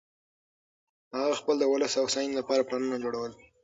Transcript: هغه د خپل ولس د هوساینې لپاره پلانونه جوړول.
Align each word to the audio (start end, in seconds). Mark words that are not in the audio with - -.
هغه 1.17 1.29
د 1.33 1.37
خپل 1.39 1.57
ولس 1.65 1.91
د 1.95 1.99
هوساینې 2.03 2.33
لپاره 2.37 2.65
پلانونه 2.67 2.97
جوړول. 3.03 3.31